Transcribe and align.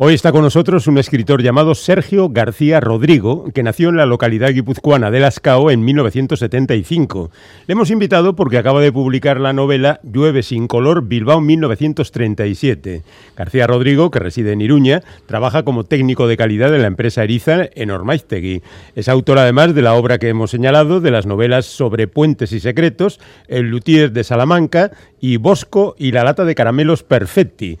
Hoy 0.00 0.14
está 0.14 0.30
con 0.30 0.42
nosotros 0.42 0.86
un 0.86 0.96
escritor 0.96 1.42
llamado 1.42 1.74
Sergio 1.74 2.28
García 2.28 2.78
Rodrigo, 2.78 3.50
que 3.52 3.64
nació 3.64 3.88
en 3.88 3.96
la 3.96 4.06
localidad 4.06 4.52
guipuzcoana 4.52 5.10
de 5.10 5.18
Lascao 5.18 5.72
en 5.72 5.84
1975. 5.84 7.32
Le 7.66 7.72
hemos 7.72 7.90
invitado 7.90 8.36
porque 8.36 8.58
acaba 8.58 8.80
de 8.80 8.92
publicar 8.92 9.40
la 9.40 9.52
novela 9.52 9.98
Llueve 10.04 10.44
sin 10.44 10.68
color 10.68 11.08
Bilbao 11.08 11.40
1937. 11.40 13.02
García 13.36 13.66
Rodrigo, 13.66 14.12
que 14.12 14.20
reside 14.20 14.52
en 14.52 14.60
Iruña, 14.60 15.02
trabaja 15.26 15.64
como 15.64 15.82
técnico 15.82 16.28
de 16.28 16.36
calidad 16.36 16.72
en 16.72 16.82
la 16.82 16.86
empresa 16.86 17.24
Eriza 17.24 17.68
en 17.74 17.90
Ormaiztegui. 17.90 18.62
Es 18.94 19.08
autor 19.08 19.40
además 19.40 19.74
de 19.74 19.82
la 19.82 19.94
obra 19.94 20.18
que 20.18 20.28
hemos 20.28 20.52
señalado, 20.52 21.00
de 21.00 21.10
las 21.10 21.26
novelas 21.26 21.66
sobre 21.66 22.06
puentes 22.06 22.52
y 22.52 22.60
secretos, 22.60 23.18
El 23.48 23.70
luthier 23.70 24.12
de 24.12 24.22
Salamanca 24.22 24.92
y 25.20 25.38
Bosco 25.38 25.96
y 25.98 26.12
la 26.12 26.22
lata 26.22 26.44
de 26.44 26.54
caramelos 26.54 27.02
Perfetti. 27.02 27.78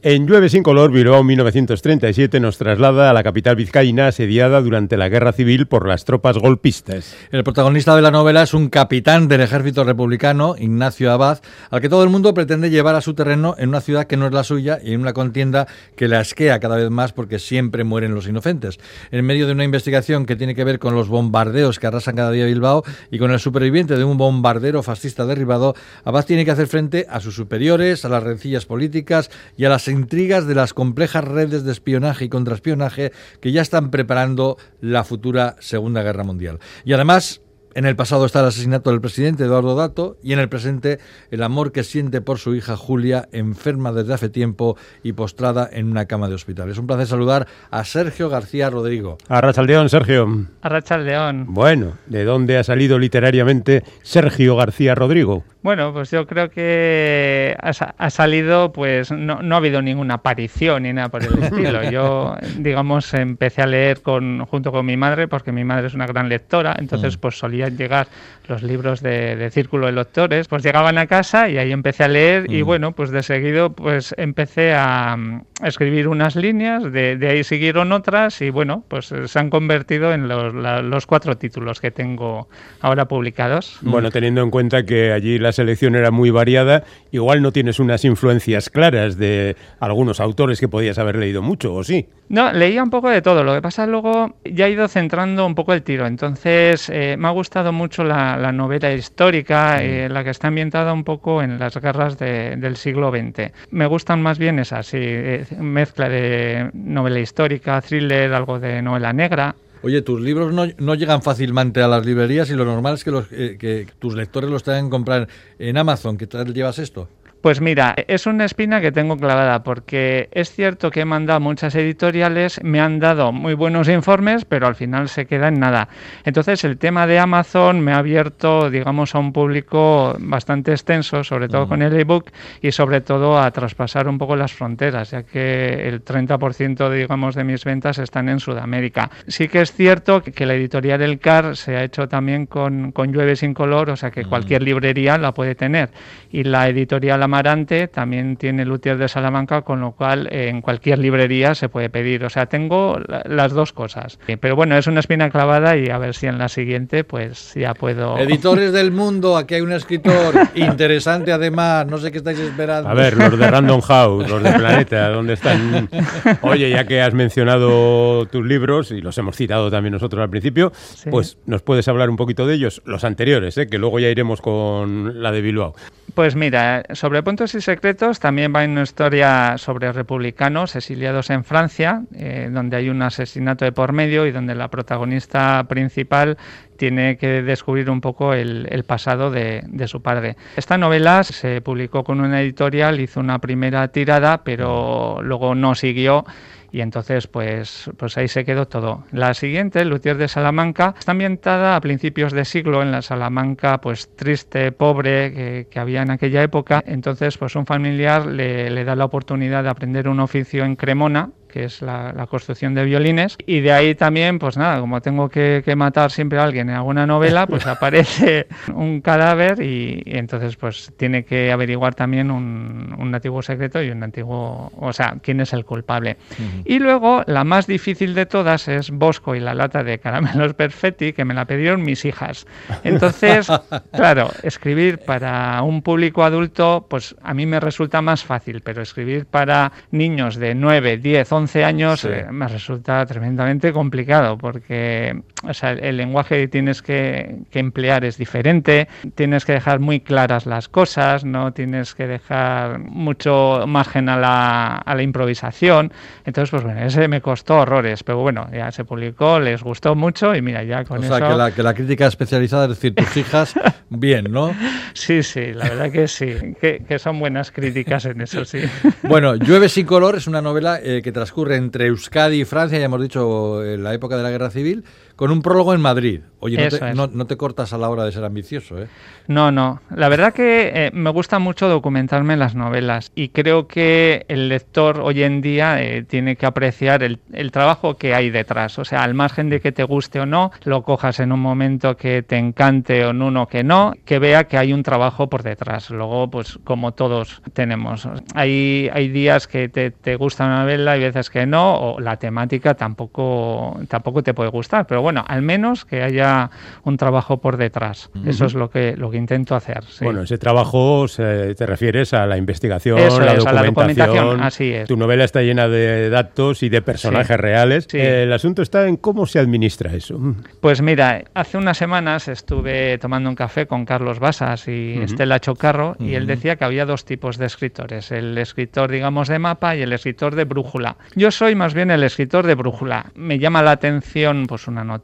En 0.00 0.28
Llueve 0.28 0.48
sin 0.48 0.62
color, 0.62 0.92
Bilbao 0.92 1.24
1937 1.24 2.38
nos 2.38 2.56
traslada 2.56 3.10
a 3.10 3.12
la 3.12 3.24
capital 3.24 3.56
vizcaína 3.56 4.06
asediada 4.06 4.60
durante 4.60 4.96
la 4.96 5.08
guerra 5.08 5.32
civil 5.32 5.66
por 5.66 5.88
las 5.88 6.04
tropas 6.04 6.38
golpistas. 6.38 7.16
El 7.32 7.42
protagonista 7.42 7.96
de 7.96 8.02
la 8.02 8.12
novela 8.12 8.44
es 8.44 8.54
un 8.54 8.68
capitán 8.68 9.26
del 9.26 9.40
ejército 9.40 9.82
republicano, 9.82 10.54
Ignacio 10.56 11.10
Abad, 11.10 11.40
al 11.70 11.80
que 11.80 11.88
todo 11.88 12.04
el 12.04 12.10
mundo 12.10 12.32
pretende 12.32 12.70
llevar 12.70 12.94
a 12.94 13.00
su 13.00 13.14
terreno 13.14 13.56
en 13.58 13.70
una 13.70 13.80
ciudad 13.80 14.06
que 14.06 14.16
no 14.16 14.28
es 14.28 14.32
la 14.32 14.44
suya 14.44 14.78
y 14.80 14.92
en 14.92 15.00
una 15.00 15.14
contienda 15.14 15.66
que 15.96 16.06
la 16.06 16.20
asquea 16.20 16.60
cada 16.60 16.76
vez 16.76 16.90
más 16.90 17.12
porque 17.12 17.40
siempre 17.40 17.82
mueren 17.82 18.14
los 18.14 18.28
inocentes. 18.28 18.78
En 19.10 19.26
medio 19.26 19.48
de 19.48 19.52
una 19.52 19.64
investigación 19.64 20.26
que 20.26 20.36
tiene 20.36 20.54
que 20.54 20.62
ver 20.62 20.78
con 20.78 20.94
los 20.94 21.08
bombardeos 21.08 21.80
que 21.80 21.88
arrasan 21.88 22.14
cada 22.14 22.30
día 22.30 22.46
Bilbao 22.46 22.84
y 23.10 23.18
con 23.18 23.32
el 23.32 23.40
superviviente 23.40 23.96
de 23.96 24.04
un 24.04 24.16
bombardero 24.16 24.84
fascista 24.84 25.26
derribado, 25.26 25.74
Abad 26.04 26.24
tiene 26.24 26.44
que 26.44 26.52
hacer 26.52 26.68
frente 26.68 27.04
a 27.10 27.18
sus 27.18 27.34
superiores, 27.34 28.04
a 28.04 28.08
las 28.08 28.22
rencillas 28.22 28.64
políticas 28.64 29.28
y 29.56 29.64
a 29.64 29.68
las 29.68 29.88
intrigas 29.98 30.46
de 30.46 30.54
las 30.54 30.72
complejas 30.72 31.24
redes 31.24 31.64
de 31.64 31.72
espionaje 31.72 32.24
y 32.24 32.28
contraespionaje 32.28 33.12
que 33.40 33.52
ya 33.52 33.62
están 33.62 33.90
preparando 33.90 34.56
la 34.80 35.04
futura 35.04 35.56
Segunda 35.60 36.02
Guerra 36.02 36.24
Mundial. 36.24 36.58
Y 36.84 36.92
además, 36.92 37.40
en 37.74 37.86
el 37.86 37.96
pasado 37.96 38.26
está 38.26 38.40
el 38.40 38.46
asesinato 38.46 38.90
del 38.90 39.00
presidente 39.00 39.44
Eduardo 39.44 39.74
Dato 39.74 40.16
y 40.22 40.32
en 40.32 40.38
el 40.38 40.48
presente 40.48 40.98
el 41.30 41.42
amor 41.42 41.72
que 41.72 41.84
siente 41.84 42.20
por 42.20 42.38
su 42.38 42.54
hija 42.54 42.76
Julia, 42.76 43.28
enferma 43.32 43.92
desde 43.92 44.14
hace 44.14 44.28
tiempo 44.28 44.76
y 45.02 45.12
postrada 45.12 45.68
en 45.70 45.90
una 45.90 46.06
cama 46.06 46.28
de 46.28 46.34
hospital. 46.34 46.70
Es 46.70 46.78
un 46.78 46.86
placer 46.86 47.06
saludar 47.06 47.46
a 47.70 47.84
Sergio 47.84 48.28
García 48.28 48.70
Rodrigo. 48.70 49.18
Arrachaldeón, 49.28 49.88
Sergio. 49.88 50.46
Arrachaldeón. 50.62 51.46
Bueno, 51.48 51.94
¿de 52.06 52.24
dónde 52.24 52.58
ha 52.58 52.64
salido 52.64 52.98
literariamente 52.98 53.82
Sergio 54.02 54.56
García 54.56 54.94
Rodrigo? 54.94 55.44
Bueno, 55.60 55.92
pues 55.92 56.10
yo 56.10 56.26
creo 56.26 56.50
que 56.50 57.56
ha, 57.60 58.10
salido, 58.10 58.72
pues 58.72 59.10
no, 59.10 59.42
no, 59.42 59.54
ha 59.56 59.58
habido 59.58 59.82
ninguna 59.82 60.14
aparición 60.14 60.84
ni 60.84 60.92
nada 60.92 61.08
por 61.08 61.24
el 61.24 61.36
estilo. 61.42 61.90
Yo, 61.90 62.36
digamos, 62.58 63.12
empecé 63.12 63.62
a 63.62 63.66
leer 63.66 64.00
con, 64.00 64.46
junto 64.46 64.70
con 64.70 64.86
mi 64.86 64.96
madre, 64.96 65.26
porque 65.26 65.50
mi 65.50 65.64
madre 65.64 65.88
es 65.88 65.94
una 65.94 66.06
gran 66.06 66.28
lectora, 66.28 66.76
entonces 66.78 67.16
mm. 67.16 67.20
pues 67.20 67.36
solían 67.58 67.76
llegar 67.76 68.08
los 68.48 68.62
libros 68.62 69.02
de, 69.02 69.50
Círculo 69.50 69.86
de 69.86 69.92
Lectores, 69.92 70.48
pues 70.48 70.62
llegaban 70.62 70.96
a 70.96 71.06
casa 71.06 71.50
y 71.50 71.58
ahí 71.58 71.70
empecé 71.70 72.04
a 72.04 72.08
leer 72.08 72.50
y 72.50 72.62
mm. 72.62 72.66
bueno, 72.66 72.92
pues 72.92 73.10
de 73.10 73.22
seguido 73.22 73.72
pues 73.72 74.14
empecé 74.16 74.72
a, 74.74 75.18
escribir 75.62 76.08
unas 76.08 76.34
líneas, 76.34 76.90
de, 76.90 77.18
ahí 77.28 77.44
siguieron 77.44 77.92
otras 77.92 78.40
y 78.40 78.50
bueno, 78.50 78.84
pues 78.88 79.12
se 79.26 79.38
han 79.38 79.50
convertido 79.50 80.14
en 80.14 80.28
los, 80.28 80.54
los 80.54 81.06
cuatro 81.06 81.36
títulos 81.36 81.80
que 81.80 81.90
tengo 81.90 82.48
ahora 82.80 83.06
publicados. 83.06 83.78
Bueno, 83.82 84.10
teniendo 84.10 84.40
en 84.42 84.50
cuenta 84.50 84.84
que 84.84 85.12
allí 85.12 85.38
la 85.38 85.52
selección 85.52 85.94
era 85.94 86.10
muy 86.10 86.30
variada, 86.30 86.84
igual 87.10 87.42
no 87.42 87.52
tienes 87.52 87.80
unas 87.80 88.04
influencias 88.04 88.70
claras 88.70 89.18
de 89.18 89.56
algunos 89.80 90.20
autores 90.20 90.60
que 90.60 90.68
podías 90.68 90.98
haber 90.98 91.16
leído 91.16 91.42
mucho, 91.42 91.74
¿o 91.74 91.84
sí? 91.84 92.08
No, 92.28 92.52
leía 92.52 92.82
un 92.82 92.90
poco 92.90 93.08
de 93.08 93.22
todo. 93.22 93.42
Lo 93.42 93.54
que 93.54 93.62
pasa 93.62 93.86
luego 93.86 94.36
ya 94.44 94.66
he 94.66 94.70
ido 94.70 94.86
centrando 94.88 95.46
un 95.46 95.54
poco 95.54 95.72
el 95.72 95.82
tiro. 95.82 96.06
Entonces 96.06 96.90
eh, 96.90 97.16
me 97.18 97.28
ha 97.28 97.30
gustado 97.30 97.72
mucho 97.72 98.04
la, 98.04 98.52
novela 98.52 98.92
histórica, 98.92 99.82
eh, 99.82 100.08
la 100.08 100.24
que 100.24 100.30
está 100.30 100.48
ambientada 100.48 100.92
un 100.92 101.04
poco 101.04 101.42
en 101.42 101.58
las 101.58 101.76
guerras 101.80 102.18
del 102.18 102.76
siglo 102.76 103.10
XX. 103.10 103.52
Me 103.70 103.86
gustan 103.86 104.22
más 104.22 104.38
bien 104.38 104.58
esas, 104.58 104.86
sí, 104.86 104.98
eh, 105.00 105.46
mezcla 105.58 106.08
de 106.08 106.70
novela 106.74 107.20
histórica, 107.20 107.80
thriller, 107.80 108.32
algo 108.34 108.58
de 108.58 108.82
novela 108.82 109.12
negra. 109.12 109.54
Oye, 109.82 110.02
tus 110.02 110.20
libros 110.20 110.52
no, 110.52 110.94
llegan 110.96 111.22
fácilmente 111.22 111.80
a 111.82 111.88
las 111.88 112.04
librerías 112.04 112.50
y 112.50 112.54
lo 112.54 112.64
normal 112.64 112.94
es 112.94 113.04
que, 113.04 113.12
los, 113.12 113.28
que 113.28 113.86
tus 114.00 114.14
lectores 114.14 114.50
los 114.50 114.64
tengan 114.64 114.86
que 114.86 114.90
comprar 114.90 115.28
en 115.58 115.78
Amazon. 115.78 116.18
¿Qué 116.18 116.26
tal 116.26 116.52
llevas 116.52 116.80
esto? 116.80 117.08
Pues 117.40 117.60
mira, 117.60 117.94
es 118.08 118.26
una 118.26 118.44
espina 118.44 118.80
que 118.80 118.90
tengo 118.90 119.16
clavada 119.16 119.62
porque 119.62 120.28
es 120.32 120.50
cierto 120.50 120.90
que 120.90 121.02
he 121.02 121.04
mandado 121.04 121.38
muchas 121.38 121.76
editoriales, 121.76 122.60
me 122.64 122.80
han 122.80 122.98
dado 122.98 123.30
muy 123.30 123.54
buenos 123.54 123.88
informes, 123.88 124.44
pero 124.44 124.66
al 124.66 124.74
final 124.74 125.08
se 125.08 125.26
queda 125.26 125.46
en 125.46 125.60
nada. 125.60 125.88
Entonces 126.24 126.64
el 126.64 126.78
tema 126.78 127.06
de 127.06 127.20
Amazon 127.20 127.80
me 127.80 127.92
ha 127.92 127.98
abierto, 127.98 128.70
digamos, 128.70 129.14
a 129.14 129.20
un 129.20 129.32
público 129.32 130.16
bastante 130.18 130.72
extenso, 130.72 131.22
sobre 131.22 131.48
todo 131.48 131.68
con 131.68 131.80
el 131.82 131.94
ebook 131.94 132.32
y 132.60 132.72
sobre 132.72 133.02
todo 133.02 133.38
a 133.38 133.48
traspasar 133.52 134.08
un 134.08 134.18
poco 134.18 134.34
las 134.34 134.52
fronteras, 134.52 135.12
ya 135.12 135.22
que 135.22 135.88
el 135.88 136.04
30% 136.04 136.90
digamos 136.90 137.36
de 137.36 137.44
mis 137.44 137.64
ventas 137.64 137.98
están 137.98 138.28
en 138.28 138.40
Sudamérica. 138.40 139.10
Sí 139.28 139.46
que 139.46 139.60
es 139.60 139.72
cierto 139.72 140.22
que, 140.22 140.48
la 140.48 140.54
editorial 140.54 141.02
El 141.02 141.20
Car 141.20 141.56
se 141.56 141.76
ha 141.76 141.84
hecho 141.84 142.08
también 142.08 142.46
con, 142.46 142.90
con 142.90 143.12
Llueve 143.12 143.36
sin 143.36 143.54
color, 143.54 143.90
o 143.90 143.96
sea 143.96 144.10
que 144.10 144.24
cualquier 144.24 144.62
librería 144.62 145.18
la 145.18 145.32
puede 145.32 145.54
tener 145.54 145.90
y 146.30 146.42
la 146.42 146.68
editorial 146.68 147.22
Amarante 147.28 147.88
también 147.88 148.36
tiene 148.36 148.64
Luthier 148.64 148.96
de 148.96 149.06
Salamanca, 149.06 149.60
con 149.60 149.80
lo 149.80 149.92
cual 149.92 150.28
eh, 150.30 150.48
en 150.48 150.62
cualquier 150.62 150.98
librería 150.98 151.54
se 151.54 151.68
puede 151.68 151.90
pedir. 151.90 152.24
O 152.24 152.30
sea, 152.30 152.46
tengo 152.46 152.98
las 153.26 153.52
dos 153.52 153.74
cosas. 153.74 154.18
Eh, 154.26 154.38
pero 154.38 154.56
bueno, 154.56 154.78
es 154.78 154.86
una 154.86 155.00
espina 155.00 155.28
clavada 155.28 155.76
y 155.76 155.90
a 155.90 155.98
ver 155.98 156.14
si 156.14 156.26
en 156.26 156.38
la 156.38 156.48
siguiente 156.48 157.04
pues 157.04 157.52
ya 157.54 157.74
puedo... 157.74 158.18
Editores 158.28 158.72
del 158.72 158.92
mundo, 158.92 159.36
aquí 159.36 159.56
hay 159.56 159.60
un 159.60 159.72
escritor 159.72 160.34
interesante 160.54 161.30
además, 161.30 161.86
no 161.86 161.98
sé 161.98 162.10
qué 162.10 162.18
estáis 162.18 162.38
esperando. 162.38 162.88
A 162.88 162.94
ver, 162.94 163.14
los 163.16 163.38
de 163.38 163.50
Random 163.50 163.82
House, 163.82 164.28
los 164.28 164.42
de 164.42 164.52
Planeta, 164.52 165.10
¿dónde 165.10 165.34
están? 165.34 165.90
Oye, 166.40 166.70
ya 166.70 166.86
que 166.86 167.02
has 167.02 167.12
mencionado 167.12 168.24
tus 168.26 168.44
libros 168.46 168.90
y 168.90 169.02
los 169.02 169.18
hemos 169.18 169.36
citado 169.36 169.70
también 169.70 169.92
nosotros 169.92 170.22
al 170.22 170.30
principio, 170.30 170.72
pues 171.10 171.36
nos 171.44 171.60
puedes 171.60 171.86
hablar 171.88 172.08
un 172.08 172.16
poquito 172.16 172.46
de 172.46 172.54
ellos, 172.54 172.80
los 172.86 173.04
anteriores, 173.04 173.58
¿eh? 173.58 173.66
que 173.66 173.76
luego 173.76 173.98
ya 173.98 174.08
iremos 174.08 174.40
con 174.40 175.22
la 175.22 175.30
de 175.30 175.42
Bilbao. 175.42 175.74
Pues 176.18 176.34
mira, 176.34 176.82
sobre 176.94 177.22
Puntos 177.22 177.54
y 177.54 177.60
Secretos 177.60 178.18
también 178.18 178.52
va 178.52 178.64
en 178.64 178.72
una 178.72 178.82
historia 178.82 179.56
sobre 179.56 179.92
republicanos 179.92 180.74
exiliados 180.74 181.30
en 181.30 181.44
Francia, 181.44 182.02
eh, 182.12 182.50
donde 182.50 182.76
hay 182.76 182.88
un 182.88 183.02
asesinato 183.02 183.64
de 183.64 183.70
por 183.70 183.92
medio 183.92 184.26
y 184.26 184.32
donde 184.32 184.56
la 184.56 184.66
protagonista 184.66 185.64
principal 185.68 186.36
tiene 186.76 187.18
que 187.18 187.42
descubrir 187.42 187.88
un 187.88 188.00
poco 188.00 188.34
el, 188.34 188.82
pasado 188.84 189.30
de, 189.30 189.62
de, 189.68 189.86
su 189.86 190.02
padre. 190.02 190.36
Esta 190.56 190.76
novela 190.76 191.22
se 191.22 191.60
publicó 191.60 192.02
con 192.02 192.20
una 192.20 192.42
editorial, 192.42 192.98
hizo 192.98 193.20
una 193.20 193.38
primera 193.38 193.86
tirada, 193.86 194.42
pero 194.42 195.20
luego 195.22 195.54
no 195.54 195.76
siguió 195.76 196.24
y 196.70 196.80
entonces 196.80 197.26
pues, 197.26 197.90
pues 197.96 198.16
ahí 198.18 198.28
se 198.28 198.44
quedó 198.44 198.66
todo. 198.66 199.04
La 199.12 199.34
siguiente, 199.34 199.84
Luthier 199.84 200.16
de 200.16 200.28
Salamanca, 200.28 200.94
está 200.98 201.12
ambientada 201.12 201.76
a 201.76 201.80
principios 201.80 202.32
de 202.32 202.44
siglo 202.44 202.82
en 202.82 202.90
la 202.90 203.02
Salamanca 203.02 203.80
pues 203.80 204.14
triste, 204.16 204.72
pobre 204.72 205.32
que, 205.32 205.66
que 205.70 205.78
había 205.78 206.02
en 206.02 206.10
aquella 206.10 206.42
época. 206.42 206.82
Entonces 206.86 207.38
pues 207.38 207.56
un 207.56 207.66
familiar 207.66 208.26
le, 208.26 208.70
le 208.70 208.84
da 208.84 208.96
la 208.96 209.04
oportunidad 209.04 209.62
de 209.62 209.70
aprender 209.70 210.08
un 210.08 210.20
oficio 210.20 210.64
en 210.64 210.76
Cremona 210.76 211.30
que 211.48 211.64
es 211.64 211.82
la, 211.82 212.26
construcción 212.28 212.74
de 212.74 212.84
violines. 212.84 213.36
Y 213.46 213.60
de 213.60 213.72
ahí 213.72 213.94
también, 213.94 214.38
pues 214.38 214.56
nada, 214.56 214.80
como 214.80 215.00
tengo 215.00 215.28
que, 215.28 215.62
matar 215.76 216.10
siempre 216.10 216.38
a 216.38 216.44
alguien 216.44 216.70
en 216.70 216.76
alguna 216.76 217.06
novela, 217.06 217.46
pues 217.46 217.66
aparece 217.66 218.46
un 218.74 219.00
cadáver 219.00 219.60
y, 219.62 220.02
entonces 220.06 220.56
pues 220.56 220.92
tiene 220.96 221.24
que 221.24 221.52
averiguar 221.52 221.94
también 221.94 222.30
un, 222.30 222.94
un, 222.98 223.14
antiguo 223.14 223.42
secreto 223.42 223.82
y 223.82 223.90
un 223.90 224.02
antiguo, 224.02 224.70
o 224.76 224.92
sea, 224.92 225.16
quién 225.22 225.40
es 225.40 225.52
el 225.52 225.64
culpable. 225.64 226.16
Y 226.64 226.78
luego, 226.78 227.22
la 227.26 227.44
más 227.44 227.66
difícil 227.66 228.14
de 228.14 228.26
todas 228.26 228.68
es 228.68 228.90
Bosco 228.90 229.34
y 229.34 229.40
la 229.40 229.54
lata 229.54 229.82
de 229.82 229.98
caramelos 229.98 230.54
perfetti, 230.54 231.12
que 231.12 231.24
me 231.24 231.34
la 231.34 231.46
pidieron 231.46 231.82
mis 231.82 232.04
hijas. 232.04 232.46
Entonces, 232.84 233.48
claro, 233.92 234.30
escribir 234.42 234.98
para 234.98 235.62
un 235.62 235.82
público 235.82 236.24
adulto, 236.24 236.86
pues 236.88 237.14
a 237.22 237.34
mí 237.34 237.46
me 237.46 237.60
resulta 237.60 238.02
más 238.02 238.24
fácil, 238.24 238.60
pero 238.60 238.82
escribir 238.82 239.26
para 239.26 239.72
niños 239.90 240.36
de 240.36 240.54
9, 240.54 240.98
10, 240.98 241.32
11 241.32 241.37
años 241.64 242.04
eh, 242.04 242.26
me 242.30 242.48
resulta 242.48 243.04
tremendamente 243.06 243.72
complicado 243.72 244.36
porque 244.38 245.22
o 245.44 245.54
sea, 245.54 245.72
el, 245.72 245.96
lenguaje 245.96 246.40
que 246.40 246.48
tienes 246.48 246.82
que, 246.82 247.36
emplear 247.52 248.04
es 248.04 248.18
diferente, 248.18 248.88
tienes 249.14 249.44
que 249.44 249.52
dejar 249.52 249.78
muy 249.78 250.00
claras 250.00 250.46
las 250.46 250.68
cosas, 250.68 251.24
no 251.24 251.52
tienes 251.52 251.94
que 251.94 252.06
dejar 252.06 252.80
mucho 252.80 253.64
margen 253.66 254.08
a 254.08 254.16
la, 254.16 254.76
a 254.76 254.94
la 254.94 255.02
improvisación. 255.02 255.92
Entonces, 256.24 256.50
pues 256.50 256.64
bueno, 256.64 256.80
ese 256.80 257.06
me 257.08 257.20
costó 257.20 257.58
horrores, 257.58 258.02
pero 258.02 258.18
bueno, 258.18 258.48
ya 258.52 258.72
se 258.72 258.84
publicó, 258.84 259.38
les 259.38 259.62
gustó 259.62 259.94
mucho 259.94 260.34
y 260.34 260.42
mira, 260.42 260.64
ya 260.64 260.84
con 260.84 261.04
eso... 261.04 261.14
O 261.14 261.18
sea, 261.18 261.28
que 261.28 261.34
la, 261.34 261.50
que 261.52 261.62
la 261.62 261.74
crítica 261.74 262.06
especializada, 262.06 262.64
es 262.64 262.70
decir, 262.70 262.94
tus 262.94 263.16
hijas, 263.16 263.54
bien, 263.90 264.26
¿no? 264.30 264.54
Sí, 264.94 265.22
sí, 265.22 265.52
la 265.52 265.68
verdad 265.68 265.92
que 265.92 266.08
sí, 266.08 266.34
que, 266.60 266.98
son 266.98 267.20
buenas 267.20 267.52
críticas 267.52 268.04
en 268.06 268.22
eso, 268.22 268.44
sí. 268.44 268.58
Bueno, 269.02 269.36
Llueve 269.36 269.68
sin 269.68 269.86
color 269.86 270.16
es 270.16 270.26
una 270.26 270.42
novela 270.42 270.80
eh, 270.82 271.00
que 271.02 271.12
tras 271.12 271.27
transcurre 271.28 271.56
entre 271.56 271.88
Euskadi 271.88 272.40
y 272.40 272.44
Francia, 272.46 272.78
ya 272.78 272.86
hemos 272.86 273.02
dicho, 273.02 273.62
en 273.62 273.82
la 273.82 273.92
época 273.92 274.16
de 274.16 274.22
la 274.22 274.30
Guerra 274.30 274.48
Civil, 274.48 274.82
con 275.18 275.32
un 275.32 275.42
prólogo 275.42 275.74
en 275.74 275.80
Madrid. 275.80 276.20
Oye, 276.38 276.56
no 276.56 276.68
te, 277.08 277.16
no, 277.16 277.26
te, 277.26 277.36
cortas 277.36 277.72
a 277.72 277.78
la 277.78 277.90
hora 277.90 278.04
de 278.04 278.12
ser 278.12 278.22
ambicioso, 278.22 278.80
¿eh? 278.80 278.86
No, 279.26 279.50
no. 279.50 279.80
La 279.90 280.08
verdad 280.08 280.32
que 280.32 280.70
eh, 280.72 280.90
me 280.94 281.10
gusta 281.10 281.40
mucho 281.40 281.68
documentarme 281.68 282.34
en 282.34 282.38
las 282.38 282.54
novelas 282.54 283.10
y 283.16 283.30
creo 283.30 283.66
que 283.66 284.24
el 284.28 284.48
lector 284.48 285.00
hoy 285.00 285.24
en 285.24 285.40
día 285.40 285.82
eh, 285.82 286.04
tiene 286.04 286.36
que 286.36 286.46
apreciar 286.46 287.02
el, 287.02 287.18
el, 287.32 287.50
trabajo 287.50 287.96
que 287.96 288.14
hay 288.14 288.30
detrás. 288.30 288.78
O 288.78 288.84
sea, 288.84 289.02
al 289.02 289.14
margen 289.14 289.50
de 289.50 289.60
que 289.60 289.72
te 289.72 289.82
guste 289.82 290.20
o 290.20 290.26
no, 290.26 290.52
lo 290.62 290.82
cojas 290.84 291.18
en 291.18 291.32
un 291.32 291.40
momento 291.40 291.96
que 291.96 292.22
te 292.22 292.36
encante 292.36 293.04
o 293.04 293.10
en 293.10 293.20
uno 293.20 293.48
que 293.48 293.64
no, 293.64 293.94
que 294.04 294.20
vea 294.20 294.44
que 294.44 294.56
hay 294.56 294.72
un 294.72 294.84
trabajo 294.84 295.28
por 295.28 295.42
detrás. 295.42 295.90
Luego, 295.90 296.30
pues 296.30 296.60
como 296.62 296.92
todos 296.92 297.42
tenemos. 297.54 298.08
Hay, 298.34 298.88
hay 298.92 299.08
días 299.08 299.48
que 299.48 299.68
te, 299.68 299.90
te 299.90 300.14
gusta 300.14 300.46
una 300.46 300.60
novela 300.60 300.96
y 300.96 301.00
veces 301.00 301.28
que 301.28 301.44
no, 301.44 301.74
o 301.74 302.00
la 302.00 302.18
temática 302.18 302.74
tampoco, 302.74 303.80
tampoco 303.88 304.22
te 304.22 304.32
puede 304.32 304.50
gustar. 304.50 304.86
Pero 304.86 305.02
bueno, 305.02 305.07
al 305.16 305.42
menos 305.42 305.84
que 305.84 306.02
haya 306.02 306.50
un 306.84 306.96
trabajo 306.96 307.38
por 307.40 307.56
detrás. 307.56 308.10
Eso 308.26 308.46
es 308.46 308.54
lo 308.54 308.70
que, 308.70 308.96
lo 308.96 309.10
que 309.10 309.16
intento 309.16 309.54
hacer. 309.54 309.82
Bueno, 310.00 310.22
ese 310.22 310.38
trabajo 310.38 311.06
te 311.08 311.66
refieres 311.66 312.14
a 312.14 312.26
la 312.26 312.36
investigación, 312.36 312.98
la, 313.24 313.34
documentación. 313.34 314.40
Así 314.40 314.72
es. 314.72 314.88
Tu 314.88 314.96
novela 314.96 315.24
está 315.24 315.42
llena 315.42 315.68
de 315.68 316.10
datos 316.10 316.62
y 316.62 316.68
de 316.68 316.82
personajes 316.82 317.38
reales. 317.38 317.88
El 317.92 318.32
asunto 318.32 318.62
está 318.62 318.86
en 318.86 318.96
cómo 318.96 319.26
se 319.26 319.38
administra 319.38 319.94
eso. 319.94 320.18
Pues 320.60 320.82
mira, 320.82 321.24
hace 321.34 321.58
unas 321.58 321.76
semanas 321.76 322.28
estuve 322.28 322.98
tomando 322.98 323.28
un 323.28 323.36
café 323.36 323.66
con 323.66 323.84
Carlos 323.84 324.18
Basas 324.18 324.68
y 324.68 324.98
Estela 325.00 325.40
Chocarro 325.40 325.96
y 325.98 326.14
él 326.14 326.26
decía 326.26 326.56
que 326.56 326.64
había 326.64 326.84
dos 326.84 327.04
tipos 327.04 327.38
de 327.38 327.46
escritores, 327.46 328.10
el 328.10 328.36
escritor 328.38 328.90
digamos 328.90 329.28
de 329.28 329.38
mapa 329.38 329.76
y 329.76 329.82
el 329.82 329.92
escritor 329.92 330.34
de 330.34 330.44
brújula. 330.44 330.96
Yo 331.14 331.30
soy 331.30 331.54
más 331.54 331.74
bien 331.74 331.90
el 331.90 332.02
escritor 332.02 332.46
de 332.46 332.54
brújula. 332.54 333.06
Me 333.14 333.38
llama 333.38 333.62
la 333.62 333.72
atención 333.72 334.46
pues 334.46 334.68
una 334.68 334.84
noticia, 334.84 334.97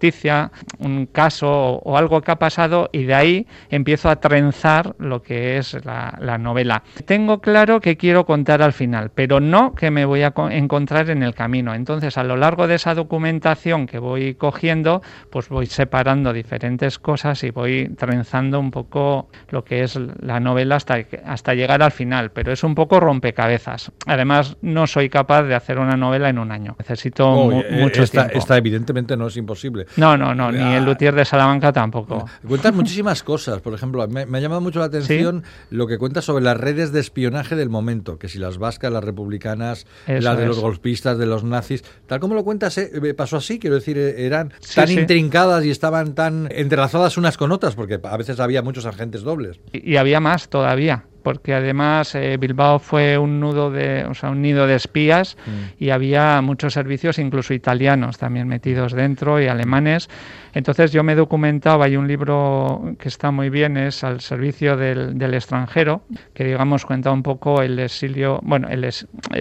un 0.78 1.06
caso 1.06 1.50
o, 1.50 1.96
algo 1.96 2.20
que 2.22 2.30
ha 2.30 2.38
pasado 2.38 2.88
y 2.92 3.04
de 3.04 3.14
ahí 3.14 3.46
empiezo 3.70 4.08
a 4.08 4.16
trenzar 4.16 4.94
lo 4.98 5.22
que 5.22 5.58
es 5.58 5.76
la, 5.84 6.38
novela. 6.38 6.82
Tengo 7.06 7.40
claro 7.40 7.80
que 7.80 7.96
quiero 7.96 8.26
contar 8.26 8.60
al 8.60 8.72
final, 8.72 9.10
pero 9.14 9.40
no 9.40 9.74
que 9.74 9.90
me 9.90 10.04
voy 10.04 10.22
a 10.22 10.32
encontrar 10.50 11.10
en 11.10 11.22
el 11.22 11.34
camino. 11.34 11.74
Entonces, 11.74 12.18
a 12.18 12.24
lo 12.24 12.36
largo 12.36 12.66
de 12.66 12.74
esa 12.74 12.94
documentación 12.94 13.86
que 13.86 13.98
voy 13.98 14.34
cogiendo, 14.34 15.02
pues 15.30 15.48
voy 15.48 15.66
separando 15.66 16.32
diferentes 16.32 16.98
cosas 16.98 17.42
y 17.44 17.50
voy 17.50 17.88
trenzando 17.96 18.58
un 18.58 18.70
poco 18.70 19.28
lo 19.50 19.64
que 19.64 19.82
es 19.82 19.98
la 20.20 20.40
novela 20.40 20.76
hasta, 20.76 20.98
hasta 21.24 21.54
llegar 21.54 21.82
al 21.82 21.92
final, 21.92 22.32
pero 22.32 22.52
es 22.52 22.64
un 22.64 22.74
poco 22.74 23.00
rompecabezas. 23.00 23.92
Además, 24.06 24.56
no 24.60 24.86
soy 24.86 25.08
capaz 25.08 25.44
de 25.44 25.54
hacer 25.54 25.78
una 25.78 25.96
novela 25.96 26.28
en 26.28 26.38
un 26.38 26.50
año. 26.50 26.76
Necesito 26.78 27.50
eh, 27.52 27.66
mucho 27.72 28.02
esta, 28.02 28.22
tiempo. 28.22 28.38
Esta 28.38 28.56
evidentemente 28.56 29.16
no 29.16 29.26
es 29.26 29.36
imposible. 29.36 29.83
No, 29.96 30.16
no, 30.16 30.34
no, 30.34 30.50
ni 30.50 30.74
el 30.74 30.84
luthier 30.84 31.14
de 31.14 31.24
Salamanca 31.24 31.72
tampoco. 31.72 32.28
Cuentas 32.46 32.74
muchísimas 32.74 33.22
cosas. 33.22 33.60
Por 33.60 33.74
ejemplo, 33.74 34.06
me, 34.08 34.22
ha 34.22 34.40
llamado 34.40 34.60
mucho 34.60 34.78
la 34.78 34.86
atención 34.86 35.44
lo 35.70 35.86
que 35.86 35.98
cuentas 35.98 36.24
sobre 36.24 36.44
las 36.44 36.56
redes 36.56 36.92
de 36.92 37.00
espionaje 37.00 37.56
del 37.56 37.70
momento, 37.70 38.18
que 38.18 38.28
si 38.28 38.38
las 38.38 38.58
vascas, 38.58 38.92
las 38.92 39.04
republicanas, 39.04 39.86
las 40.06 40.38
de 40.38 40.46
los 40.46 40.58
golpistas, 40.60 41.18
de 41.18 41.26
los 41.26 41.44
nazis, 41.44 41.84
tal 42.06 42.20
como 42.20 42.34
lo 42.34 42.44
cuentas, 42.44 42.76
eh, 42.78 43.14
pasó 43.16 43.36
así, 43.36 43.58
quiero 43.58 43.76
decir, 43.76 43.98
eh, 43.98 44.26
eran 44.26 44.52
tan 44.74 44.90
intrincadas 44.90 45.64
y 45.64 45.70
estaban 45.70 46.14
tan 46.14 46.48
entrelazadas 46.50 47.16
unas 47.16 47.36
con 47.36 47.52
otras, 47.52 47.74
porque 47.74 48.00
a 48.02 48.16
veces 48.16 48.40
había 48.40 48.62
muchos 48.62 48.86
agentes 48.86 49.22
dobles. 49.22 49.60
y 49.72 49.96
había 49.96 50.20
más 50.20 50.48
todavía 50.48 51.04
porque 51.24 51.54
además 51.54 52.14
eh, 52.14 52.36
Bilbao 52.38 52.78
fue 52.78 53.18
un 53.18 53.40
nudo 53.40 53.72
de, 53.72 54.04
o 54.04 54.14
sea, 54.14 54.30
un 54.30 54.42
nido 54.42 54.68
de 54.68 54.76
espías 54.76 55.36
mm. 55.44 55.82
y 55.82 55.90
había 55.90 56.40
muchos 56.42 56.74
servicios, 56.74 57.18
incluso 57.18 57.52
italianos 57.52 58.18
también 58.18 58.46
metidos 58.46 58.92
dentro 58.92 59.40
y 59.40 59.48
alemanes. 59.48 60.08
Entonces 60.52 60.92
yo 60.92 61.02
me 61.02 61.16
documentaba, 61.16 61.86
hay 61.86 61.96
un 61.96 62.06
libro 62.06 62.94
que 62.98 63.08
está 63.08 63.32
muy 63.32 63.50
bien, 63.50 63.76
es 63.76 64.04
al 64.04 64.20
servicio 64.20 64.76
del, 64.76 65.34
extranjero, 65.34 66.02
que 66.32 66.44
digamos 66.44 66.86
cuenta 66.86 67.10
un 67.10 67.24
poco 67.24 67.60
el 67.60 67.80
exilio, 67.80 68.38
bueno, 68.44 68.68
el 68.68 68.84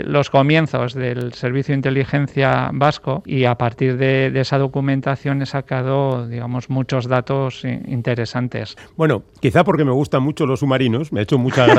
los 0.06 0.30
comienzos 0.30 0.94
del 0.94 1.34
servicio 1.34 1.74
de 1.74 1.78
inteligencia 1.78 2.72
vasco 2.74 3.22
y 3.26 3.46
a 3.46 3.56
partir 3.56 3.98
de, 3.98 4.32
esa 4.40 4.58
documentación 4.58 5.42
he 5.42 5.46
sacado, 5.46 6.28
digamos, 6.28 6.70
muchos 6.70 7.08
datos 7.08 7.64
interesantes. 7.66 8.76
Bueno, 8.96 9.24
quizá 9.40 9.64
porque 9.64 9.86
me 9.86 9.92
gustan 9.92 10.24
mucho 10.24 10.46
los 10.46 10.62
submarinos, 10.62 11.12
me 11.12 11.20
ha 11.20 11.24
hecho 11.24 11.38
mucha 11.38 11.68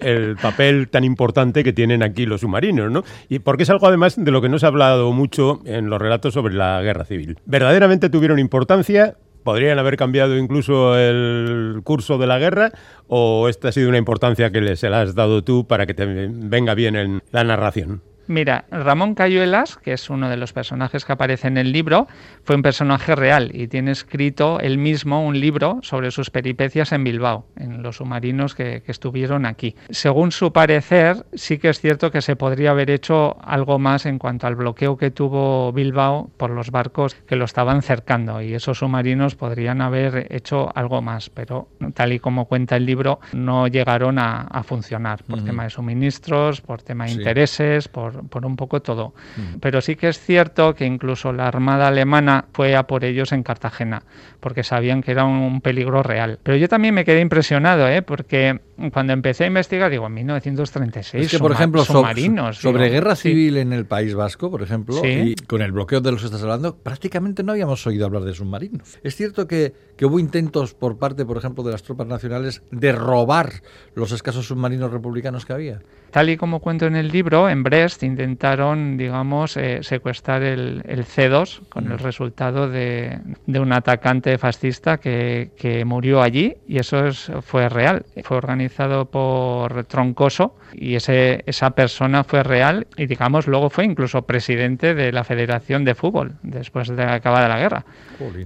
el 0.00 0.36
papel 0.36 0.88
tan 0.88 1.04
importante 1.04 1.64
que 1.64 1.72
tienen 1.72 2.02
aquí 2.02 2.26
los 2.26 2.40
submarinos, 2.40 2.90
¿no? 2.90 3.04
Y 3.28 3.40
porque 3.40 3.64
es 3.64 3.70
algo 3.70 3.86
además 3.86 4.16
de 4.16 4.30
lo 4.30 4.40
que 4.42 4.48
no 4.48 4.58
se 4.58 4.66
ha 4.66 4.68
hablado 4.68 5.12
mucho 5.12 5.60
en 5.64 5.90
los 5.90 6.00
relatos 6.00 6.34
sobre 6.34 6.54
la 6.54 6.80
guerra 6.82 7.04
civil. 7.04 7.38
Verdaderamente 7.46 8.10
tuvieron 8.10 8.38
importancia 8.38 9.16
¿Podrían 9.44 9.78
haber 9.78 9.98
cambiado 9.98 10.38
incluso 10.38 10.98
el 10.98 11.82
curso 11.84 12.16
de 12.16 12.26
la 12.26 12.38
guerra? 12.38 12.72
¿O 13.08 13.46
esta 13.50 13.68
ha 13.68 13.72
sido 13.72 13.90
una 13.90 13.98
importancia 13.98 14.50
que 14.50 14.74
se 14.74 14.88
la 14.88 15.02
has 15.02 15.14
dado 15.14 15.44
tú 15.44 15.66
para 15.66 15.86
que 15.86 15.92
te 15.92 16.06
venga 16.06 16.74
bien 16.74 16.96
en 16.96 17.22
la 17.30 17.44
narración? 17.44 18.00
Mira, 18.26 18.64
Ramón 18.70 19.14
Cayuelas, 19.14 19.76
que 19.76 19.92
es 19.92 20.08
uno 20.08 20.28
de 20.28 20.36
los 20.36 20.52
personajes 20.52 21.04
que 21.04 21.12
aparece 21.12 21.48
en 21.48 21.58
el 21.58 21.72
libro, 21.72 22.06
fue 22.42 22.56
un 22.56 22.62
personaje 22.62 23.14
real 23.14 23.50
y 23.52 23.68
tiene 23.68 23.90
escrito 23.90 24.60
él 24.60 24.78
mismo 24.78 25.24
un 25.24 25.38
libro 25.38 25.78
sobre 25.82 26.10
sus 26.10 26.30
peripecias 26.30 26.92
en 26.92 27.04
Bilbao, 27.04 27.46
en 27.56 27.82
los 27.82 27.96
submarinos 27.96 28.54
que, 28.54 28.82
estuvieron 28.86 29.44
aquí. 29.44 29.74
Según 29.90 30.30
su 30.30 30.52
parecer, 30.52 31.26
sí 31.34 31.58
que 31.58 31.70
es 31.70 31.80
cierto 31.80 32.10
que 32.10 32.22
se 32.22 32.36
podría 32.36 32.70
haber 32.70 32.90
hecho 32.90 33.36
algo 33.42 33.78
más 33.78 34.06
en 34.06 34.18
cuanto 34.18 34.46
al 34.46 34.54
bloqueo 34.54 34.96
que 34.96 35.10
tuvo 35.10 35.72
Bilbao 35.72 36.30
por 36.36 36.50
los 36.50 36.70
barcos 36.70 37.14
que 37.14 37.36
lo 37.36 37.44
estaban 37.44 37.82
cercando 37.82 38.40
y 38.40 38.54
esos 38.54 38.78
submarinos 38.78 39.34
podrían 39.34 39.80
haber 39.80 40.28
hecho 40.30 40.70
algo 40.76 41.02
más, 41.02 41.30
pero 41.30 41.68
tal 41.94 42.12
y 42.12 42.20
como 42.20 42.44
cuenta 42.44 42.76
el 42.76 42.86
libro, 42.86 43.20
no 43.32 43.66
llegaron 43.66 44.18
a, 44.18 44.62
funcionar 44.64 45.22
por 45.24 45.44
tema 45.44 45.64
de 45.64 45.70
suministros, 45.70 46.60
por 46.60 46.82
tema 46.82 47.04
de 47.06 47.12
intereses, 47.12 47.88
por 47.88 48.13
por, 48.28 48.46
un 48.46 48.56
poco 48.56 48.80
todo. 48.80 49.14
Mm. 49.36 49.58
Pero 49.60 49.80
sí 49.80 49.96
que 49.96 50.08
es 50.08 50.18
cierto 50.18 50.74
que 50.74 50.86
incluso 50.86 51.32
la 51.32 51.46
Armada 51.48 51.88
alemana 51.88 52.46
fue 52.52 52.76
a 52.76 52.84
por 52.86 53.04
ellos 53.04 53.32
en 53.32 53.42
Cartagena, 53.42 54.02
porque 54.40 54.62
sabían 54.62 55.02
que 55.02 55.12
era 55.12 55.24
un, 55.24 55.60
peligro 55.60 56.02
real. 56.02 56.38
Pero 56.42 56.56
yo 56.56 56.68
también 56.68 56.94
me 56.94 57.04
quedé 57.04 57.20
impresionado, 57.20 57.88
¿eh? 57.88 58.02
porque 58.02 58.60
cuando 58.92 59.12
empecé 59.12 59.44
a 59.44 59.46
investigar, 59.46 59.90
digo, 59.90 60.06
en 60.06 60.14
1936, 60.14 61.24
es 61.24 61.30
que, 61.30 61.38
por 61.38 61.52
ejemplo, 61.52 61.84
submarinos. 61.84 62.58
sobre 62.58 62.88
guerra 62.88 63.16
civil 63.16 63.56
en 63.56 63.72
el 63.72 63.86
País 63.86 64.14
Vasco, 64.14 64.50
por 64.50 64.62
ejemplo, 64.62 65.00
y 65.04 65.34
con 65.46 65.62
el 65.62 65.72
bloqueo 65.72 66.00
de 66.00 66.12
los 66.12 66.20
que 66.20 66.26
estás 66.26 66.42
hablando, 66.42 66.76
prácticamente 66.76 67.42
no 67.42 67.52
habíamos 67.52 67.86
oído 67.86 68.06
hablar 68.06 68.22
de 68.22 68.34
submarinos. 68.34 68.98
Es 69.02 69.16
cierto 69.16 69.46
que, 69.46 69.72
que 69.96 70.06
hubo 70.06 70.18
intentos 70.18 70.74
por 70.74 70.98
parte, 70.98 71.24
por 71.24 71.36
ejemplo, 71.36 71.62
de 71.62 71.72
las 71.72 71.82
tropas 71.82 72.06
nacionales 72.06 72.62
de 72.70 72.92
robar 72.92 73.62
los 73.94 74.12
escasos 74.12 74.46
submarinos 74.46 74.90
republicanos 74.90 75.46
que 75.46 75.52
había. 75.52 75.80
Tal 76.10 76.30
y 76.30 76.36
como 76.36 76.60
cuento 76.60 76.86
en 76.86 76.94
el 76.94 77.08
libro, 77.08 77.48
en 77.48 77.64
Brest 77.64 78.04
intentaron, 78.04 78.96
digamos, 78.96 79.56
eh, 79.56 79.80
secuestrar 79.82 80.44
el, 80.44 80.82
C2 80.84 81.68
con 81.68 81.86
el 81.86 81.94
mm. 81.94 81.98
resultado 81.98 82.68
de, 82.68 83.18
un 83.48 83.72
atacante 83.72 84.38
fascista 84.38 84.98
que, 84.98 85.82
murió 85.84 86.22
allí 86.22 86.54
y 86.68 86.78
eso 86.78 87.04
es, 87.06 87.32
fue 87.42 87.68
real. 87.68 88.06
Fue 88.22 88.36
organizado 88.36 88.63
por 89.10 89.84
Troncoso 89.84 90.56
y 90.72 90.94
ese, 90.94 91.42
esa 91.46 91.70
persona 91.70 92.24
fue 92.24 92.42
real 92.42 92.86
y, 92.96 93.06
digamos, 93.06 93.46
luego 93.46 93.70
fue 93.70 93.84
incluso 93.84 94.22
presidente 94.22 94.94
de 94.94 95.12
la 95.12 95.24
Federación 95.24 95.84
de 95.84 95.94
Fútbol 95.94 96.34
después 96.42 96.88
de 96.88 97.02
acabada 97.02 97.48
la 97.48 97.58
guerra. 97.58 97.84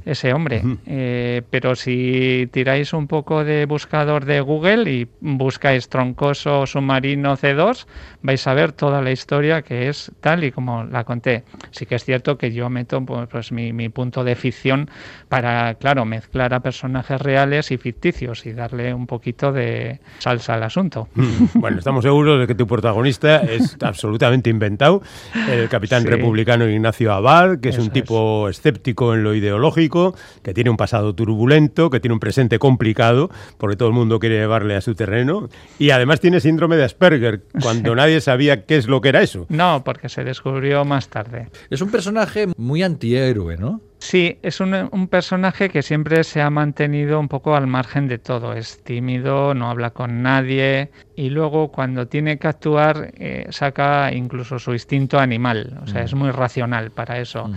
Ese 0.05 0.33
hombre. 0.33 0.63
Eh, 0.87 1.43
pero 1.51 1.75
si 1.75 2.49
tiráis 2.53 2.93
un 2.93 3.07
poco 3.07 3.45
de 3.45 3.67
buscador 3.67 4.25
de 4.25 4.41
Google 4.41 4.91
y 4.91 5.09
buscáis 5.21 5.89
Troncoso 5.89 6.67
submarino 6.67 7.37
C2, 7.37 7.87
vais 8.23 8.47
a 8.47 8.55
ver 8.55 8.73
toda 8.73 9.03
la 9.03 9.11
historia 9.11 9.63
que 9.63 9.89
es 9.89 10.13
tal 10.21 10.45
y 10.45 10.53
como 10.53 10.85
la 10.85 11.05
conté. 11.05 11.45
Sí 11.71 11.87
que 11.87 11.97
es 11.97 12.05
cierto 12.05 12.39
que 12.39 12.53
yo 12.53 12.69
meto 12.71 13.05
pues, 13.05 13.29
pues 13.29 13.53
mi, 13.53 13.89
punto 13.89 14.25
de 14.25 14.35
ficción 14.35 14.91
para, 15.29 15.75
claro, 15.75 16.05
mezclar 16.05 16.55
a 16.55 16.61
personajes 16.61 17.21
reales 17.21 17.71
y 17.71 17.79
ficticios 17.79 18.47
y 18.47 18.53
darle 18.53 18.93
un 18.95 19.07
poquito 19.07 19.53
de 19.53 20.01
salsa 20.19 20.55
al 20.55 20.63
asunto. 20.63 21.09
Mm, 21.15 21.61
bueno, 21.61 21.79
estamos 21.79 22.03
seguros 22.03 22.41
de 22.41 22.47
que 22.47 22.55
tu 22.55 22.67
protagonista 22.67 23.39
es 23.39 23.77
absolutamente 23.83 24.51
inventado, 24.51 25.03
el 25.49 25.69
capitán 25.69 26.05
republicano 26.05 26.69
Ignacio 26.69 27.13
Abad, 27.13 27.61
que 27.61 27.71
es 27.71 27.79
un 27.79 27.91
tipo 27.91 28.49
escéptico 28.49 29.15
en 29.15 29.23
lo 29.25 29.35
ideológico, 29.35 30.15
que 30.43 30.55
tiene 30.55 30.71
un 30.71 30.77
pasado 30.77 31.15
turbulento, 31.15 31.91
que 31.91 32.01
tiene 32.01 32.15
un 32.15 32.21
presente 32.21 32.59
complicado, 32.59 33.31
porque 33.59 33.77
todo 33.77 33.89
el 33.89 33.95
mundo 33.95 34.19
quiere 34.19 34.39
llevarle 34.39 34.77
a 34.77 34.81
su 34.81 34.95
terreno, 34.95 35.49
y 35.79 35.91
además 35.91 36.21
tiene 36.21 36.41
síndrome 36.41 36.77
de 36.77 36.85
Asperger, 36.85 37.43
cuando 37.63 37.95
nadie 37.97 38.21
sabía 38.21 38.65
qué 38.65 38.77
es 38.77 38.87
lo 38.87 39.01
que 39.01 39.11
era 39.11 39.23
eso. 39.23 39.47
No, 39.49 39.83
porque 39.85 40.09
se 40.09 40.25
descubrió 40.25 40.85
más 40.85 41.09
tarde. 41.09 41.49
Es 41.71 41.81
un 41.81 41.91
personaje 41.91 42.49
muy 42.57 42.83
antihéroe, 42.83 43.57
¿no? 43.57 43.81
Sí, 44.01 44.39
es 44.43 44.61
un, 44.61 45.09
personaje 45.11 45.69
que 45.69 45.83
siempre 45.83 46.23
se 46.23 46.41
ha 46.41 46.51
mantenido 46.51 47.19
un 47.19 47.29
poco 47.29 47.57
al 47.57 47.67
margen 47.67 48.07
de 48.07 48.19
todo. 48.19 48.53
Es 48.53 48.83
tímido, 48.85 49.55
no 49.55 49.71
habla 49.71 49.91
con 49.91 50.23
nadie 50.23 50.91
y 51.17 51.31
luego 51.31 51.73
cuando 51.73 52.07
tiene 52.07 52.39
que 52.39 52.47
actuar 52.47 53.13
eh, 53.17 53.47
saca 53.51 54.13
incluso 54.13 54.59
su 54.59 54.73
instinto 54.73 55.19
animal. 55.19 55.81
O 55.83 55.87
sea, 55.89 56.03
es 56.03 56.15
muy 56.15 56.31
racional 56.31 56.93
para 56.93 57.19
eso 57.19 57.51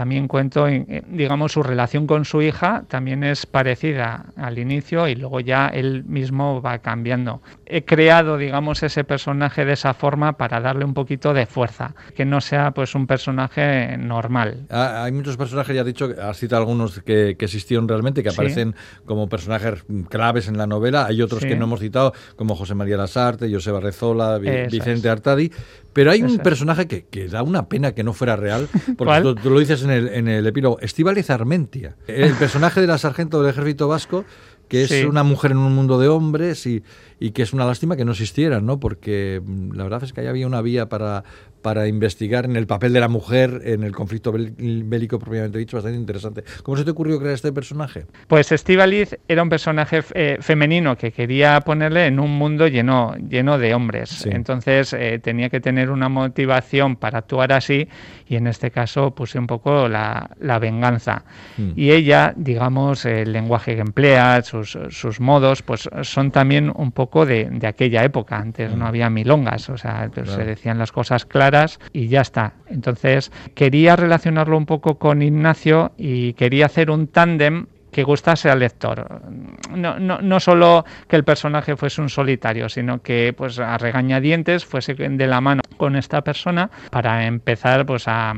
también 0.00 0.28
cuento, 0.28 0.66
digamos, 1.08 1.52
su 1.52 1.62
relación 1.62 2.06
con 2.06 2.24
su 2.24 2.40
hija 2.40 2.84
también 2.88 3.22
es 3.22 3.44
parecida 3.44 4.32
al 4.34 4.58
inicio 4.58 5.06
y 5.08 5.14
luego 5.14 5.40
ya 5.40 5.66
él 5.66 6.04
mismo 6.04 6.62
va 6.62 6.78
cambiando. 6.78 7.42
He 7.66 7.84
creado, 7.84 8.38
digamos, 8.38 8.82
ese 8.82 9.04
personaje 9.04 9.66
de 9.66 9.74
esa 9.74 9.92
forma 9.92 10.38
para 10.38 10.58
darle 10.58 10.86
un 10.86 10.94
poquito 10.94 11.34
de 11.34 11.44
fuerza, 11.44 11.94
que 12.16 12.24
no 12.24 12.40
sea 12.40 12.70
pues 12.70 12.94
un 12.94 13.06
personaje 13.06 13.98
normal. 13.98 14.64
Ah, 14.70 15.04
hay 15.04 15.12
muchos 15.12 15.36
personajes, 15.36 15.74
ya 15.74 15.82
has 15.82 15.86
dicho, 15.86 16.08
has 16.18 16.38
citado 16.38 16.62
algunos 16.62 17.02
que, 17.02 17.36
existieron 17.38 17.86
realmente, 17.86 18.22
que 18.22 18.30
aparecen 18.30 18.74
como 19.04 19.28
personajes 19.28 19.84
claves 20.08 20.48
en 20.48 20.56
la 20.56 20.66
novela, 20.66 21.04
hay 21.04 21.20
otros 21.20 21.44
que 21.44 21.56
no 21.56 21.66
hemos 21.66 21.80
citado, 21.80 22.14
como 22.36 22.56
José 22.56 22.74
María 22.74 22.96
Lasarte, 22.96 23.52
Joseba 23.52 23.80
Rezola, 23.80 24.38
Vicente 24.38 25.10
Artadi, 25.10 25.50
pero 25.92 26.10
hay 26.10 26.22
un 26.22 26.38
personaje 26.38 26.86
que, 26.86 27.04
que, 27.04 27.28
da 27.28 27.42
una 27.42 27.68
pena 27.68 27.92
que 27.92 28.04
no 28.04 28.12
fuera 28.12 28.36
real, 28.36 28.68
porque 28.96 29.20
tú, 29.42 29.50
lo 29.50 29.58
dices 29.58 29.82
en 29.82 29.89
el, 29.90 30.08
en 30.08 30.28
el 30.28 30.46
epílogo, 30.46 30.78
Estíbaliz 30.80 31.30
Armentia, 31.30 31.96
el 32.06 32.34
personaje 32.34 32.80
de 32.80 32.86
la 32.86 32.98
sargento 32.98 33.40
del 33.40 33.50
ejército 33.50 33.88
vasco, 33.88 34.24
que 34.68 34.84
es 34.84 35.04
una 35.04 35.24
mujer 35.24 35.50
en 35.50 35.58
un 35.58 35.74
mundo 35.74 35.98
de 35.98 36.08
hombres 36.08 36.66
y, 36.66 36.82
y 37.20 37.32
que 37.32 37.42
es 37.42 37.52
una 37.52 37.66
lástima 37.66 37.96
que 37.96 38.04
no 38.06 38.12
existieran, 38.12 38.64
¿no? 38.64 38.80
Porque 38.80 39.42
mm, 39.44 39.72
la 39.74 39.84
verdad 39.84 40.02
es 40.02 40.12
que 40.14 40.22
ahí 40.22 40.26
había 40.26 40.46
una 40.46 40.62
vía 40.62 40.88
para, 40.88 41.22
para 41.60 41.86
investigar 41.86 42.46
en 42.46 42.56
el 42.56 42.66
papel 42.66 42.94
de 42.94 43.00
la 43.00 43.08
mujer 43.08 43.60
en 43.64 43.82
el 43.82 43.92
conflicto 43.92 44.32
bélico 44.32 45.18
propiamente 45.18 45.58
dicho, 45.58 45.76
bastante 45.76 45.98
interesante. 45.98 46.44
¿Cómo 46.62 46.78
se 46.78 46.84
te 46.84 46.90
ocurrió 46.90 47.18
crear 47.18 47.34
este 47.34 47.52
personaje? 47.52 48.06
Pues 48.26 48.50
Estivaliz 48.52 49.18
era 49.28 49.42
un 49.42 49.50
personaje 49.50 50.02
eh, 50.14 50.38
femenino 50.40 50.96
que 50.96 51.12
quería 51.12 51.60
ponerle 51.60 52.06
en 52.06 52.18
un 52.18 52.30
mundo 52.30 52.66
lleno, 52.68 53.14
lleno 53.16 53.58
de 53.58 53.74
hombres. 53.74 54.24
Entonces 54.26 54.94
eh, 54.94 55.20
tenía 55.22 55.50
que 55.50 55.60
tener 55.60 55.90
una 55.90 56.08
motivación 56.08 56.96
para 56.96 57.18
actuar 57.18 57.52
así 57.52 57.86
y 58.26 58.36
en 58.36 58.46
este 58.46 58.70
caso 58.70 59.14
puse 59.14 59.38
un 59.38 59.46
poco 59.46 59.88
la, 59.88 60.30
venganza. 60.60 61.24
Mm. 61.58 61.72
Y 61.76 61.90
ella, 61.90 62.32
digamos, 62.36 63.04
el 63.04 63.32
lenguaje 63.32 63.74
que 63.74 63.80
emplea, 63.82 64.42
sus, 64.42 64.78
sus 64.88 65.20
modos, 65.20 65.62
pues 65.62 65.88
son 66.02 66.30
también 66.30 66.72
un 66.74 66.92
poco 66.92 67.09
de, 67.26 67.66
aquella 67.66 68.04
época. 68.04 68.36
Antes 68.36 68.70
no 68.74 68.84
mm. 68.84 68.88
había 68.88 69.10
milongas, 69.10 69.68
o 69.70 69.76
sea, 69.76 70.08
pues 70.12 70.30
se 70.30 70.44
decían 70.44 70.78
las 70.78 70.92
cosas 70.92 71.26
claras 71.26 71.78
y 71.92 72.08
ya 72.08 72.20
está. 72.20 72.54
Entonces 72.68 73.32
quería 73.54 73.96
relacionarlo 73.96 74.56
un 74.56 74.66
poco 74.66 74.98
con 74.98 75.22
Ignacio 75.22 75.92
y 75.96 76.32
quería 76.34 76.66
hacer 76.66 76.90
un 76.90 77.08
tándem 77.08 77.66
que 77.90 78.02
gustase 78.02 78.48
al 78.50 78.60
lector. 78.60 79.22
No, 79.74 79.98
no, 79.98 80.20
no, 80.20 80.40
solo 80.40 80.84
que 81.08 81.16
el 81.16 81.24
personaje 81.24 81.76
fuese 81.76 82.00
un 82.00 82.08
solitario, 82.08 82.68
sino 82.68 83.02
que 83.02 83.34
pues 83.36 83.58
a 83.58 83.76
regañadientes 83.78 84.64
fuese 84.64 84.94
de 84.94 85.26
la 85.26 85.40
mano 85.40 85.62
con 85.76 85.96
esta 85.96 86.22
persona 86.22 86.70
para 86.90 87.26
empezar 87.26 87.86
pues 87.86 88.04
a, 88.06 88.34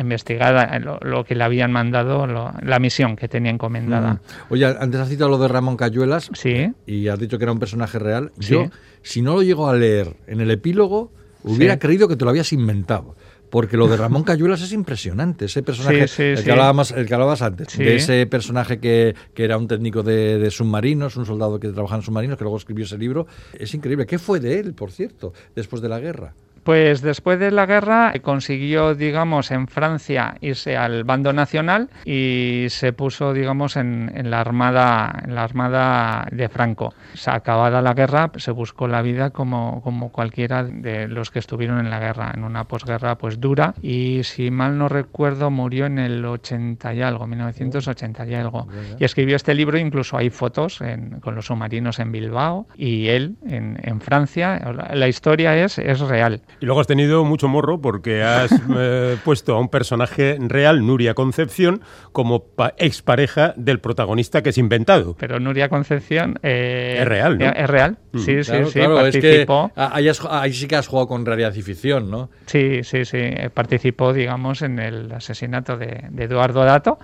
investigar 0.00 0.80
lo, 1.02 1.24
que 1.24 1.34
le 1.34 1.44
habían 1.44 1.72
mandado, 1.72 2.26
la 2.26 2.78
misión 2.78 3.16
que 3.16 3.28
tenía 3.28 3.50
encomendada. 3.50 4.14
Mm. 4.14 4.20
Oye, 4.50 4.66
antes 4.66 5.00
has 5.00 5.08
citado 5.08 5.30
lo 5.30 5.38
de 5.38 5.48
Ramón 5.48 5.76
Cayuelas 5.76 6.30
sí. 6.34 6.72
y 6.86 7.08
has 7.08 7.18
dicho 7.18 7.38
que 7.38 7.44
era 7.44 7.52
un 7.52 7.58
personaje 7.58 7.98
real. 7.98 8.32
Yo, 8.36 8.70
si 9.02 9.22
no 9.22 9.34
lo 9.34 9.42
llego 9.42 9.68
a 9.68 9.74
leer 9.74 10.16
en 10.26 10.40
el 10.40 10.50
epílogo, 10.50 11.12
hubiera 11.42 11.78
creído 11.78 12.08
que 12.08 12.16
te 12.16 12.24
lo 12.24 12.30
habías 12.30 12.52
inventado 12.52 13.16
porque 13.50 13.76
lo 13.76 13.88
de 13.88 13.96
Ramón 13.96 14.24
Cayuelas 14.24 14.62
es 14.62 14.72
impresionante. 14.72 15.46
Ese 15.46 15.62
personaje, 15.62 16.32
el, 16.32 16.44
que 16.44 16.50
hablabas, 16.50 16.90
el, 16.90 17.06
que 17.06 17.14
hablabas, 17.14 17.42
antes, 17.42 17.76
de 17.76 17.96
ese 17.96 18.26
personaje 18.26 18.78
que, 18.78 19.14
que 19.34 19.44
era 19.44 19.56
un 19.56 19.68
técnico 19.68 20.02
de, 20.02 20.48
submarinos, 20.50 21.16
un 21.16 21.26
soldado 21.26 21.58
que 21.58 21.68
trabajaba 21.68 22.00
en 22.00 22.04
submarinos, 22.04 22.36
que 22.36 22.44
luego 22.44 22.56
escribió 22.56 22.84
ese 22.84 22.98
libro, 22.98 23.26
es 23.58 23.72
increíble. 23.74 24.06
¿Qué 24.06 24.18
fue 24.18 24.40
de 24.40 24.58
él, 24.58 24.74
por 24.74 24.90
cierto, 24.90 25.32
después 25.54 25.82
de 25.82 25.88
la 25.88 26.00
guerra? 26.00 26.34
Pues 26.64 27.00
después 27.00 27.38
de 27.38 27.50
la 27.50 27.66
guerra 27.66 28.12
consiguió, 28.22 28.94
digamos, 28.94 29.50
en 29.50 29.68
Francia 29.68 30.36
irse 30.40 30.76
al 30.76 31.04
bando 31.04 31.32
nacional 31.32 31.88
y 32.04 32.66
se 32.68 32.92
puso, 32.92 33.32
digamos, 33.32 33.76
en, 33.76 34.10
la 34.30 34.40
armada, 34.40 35.22
en 35.24 35.34
la 35.34 35.44
armada 35.44 36.26
de 36.30 36.48
Franco. 36.48 36.94
Se 37.14 37.30
acabada 37.30 37.82
la 37.82 37.94
guerra, 37.94 38.30
se 38.36 38.50
buscó 38.50 38.88
la 38.88 39.02
vida 39.02 39.30
como, 39.30 39.80
como 39.82 40.10
cualquiera 40.10 40.64
de 40.64 41.08
los 41.08 41.30
que 41.30 41.38
estuvieron 41.38 41.80
en 41.80 41.90
la 41.90 41.98
guerra, 41.98 42.32
en 42.34 42.44
una 42.44 42.64
posguerra 42.64 43.16
pues 43.16 43.40
dura. 43.40 43.74
Y 43.82 44.22
si 44.24 44.50
mal 44.50 44.78
no 44.78 44.88
recuerdo, 44.88 45.50
murió 45.50 45.86
en 45.86 45.98
el 45.98 46.24
80 46.24 46.94
y 46.94 47.02
algo, 47.02 47.26
1980 47.26 48.26
y 48.26 48.34
algo. 48.34 48.68
Y 48.98 49.04
escribió 49.04 49.36
este 49.36 49.54
libro, 49.54 49.78
incluso 49.78 50.16
hay 50.16 50.30
fotos 50.30 50.80
con 51.20 51.34
los 51.34 51.46
submarinos 51.46 51.98
en 51.98 52.12
Bilbao 52.12 52.66
y 52.76 53.08
él 53.08 53.36
en, 53.46 53.78
en 53.82 54.00
Francia. 54.00 54.60
La 54.92 55.08
historia 55.08 55.56
es, 55.56 55.78
es 55.78 56.00
real. 56.00 56.42
Y 56.60 56.66
luego 56.66 56.80
has 56.80 56.86
tenido 56.86 57.24
mucho 57.24 57.48
morro 57.48 57.80
porque 57.80 58.22
has 58.22 58.50
eh, 58.76 59.16
puesto 59.24 59.54
a 59.54 59.60
un 59.60 59.68
personaje 59.68 60.36
real, 60.40 60.86
Nuria 60.86 61.14
Concepción, 61.14 61.82
como 62.12 62.46
expareja 62.76 63.54
del 63.56 63.80
protagonista 63.80 64.42
que 64.42 64.50
es 64.50 64.58
inventado. 64.58 65.16
Pero 65.18 65.40
Nuria 65.40 65.68
Concepción... 65.68 66.38
Eh, 66.42 66.98
es 67.00 67.08
real, 67.08 67.38
¿no? 67.38 67.46
Es 67.46 67.66
real, 67.68 67.98
sí, 68.18 68.44
sí, 68.44 68.52
sí, 68.72 68.80
participó. 68.80 69.72
Es 69.96 70.20
que 70.20 70.28
ahí, 70.30 70.52
sí 70.52 70.66
que 70.66 70.76
has 70.76 70.86
jugado 70.86 71.08
con 71.08 71.24
realidad 71.24 71.54
y 71.54 71.62
ficción, 71.62 72.10
¿no? 72.10 72.30
Sí, 72.46 72.82
sí, 72.84 73.04
sí. 73.04 73.18
Eh, 73.18 73.50
participó, 73.52 74.12
digamos, 74.12 74.62
en 74.62 74.78
el 74.78 75.12
asesinato 75.12 75.76
de, 75.76 76.08
Eduardo 76.18 76.64
Dato. 76.64 76.98